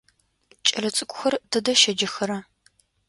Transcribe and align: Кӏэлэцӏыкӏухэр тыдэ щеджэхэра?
Кӏэлэцӏыкӏухэр 0.67 1.33
тыдэ 1.51 1.73
щеджэхэра? 1.81 2.37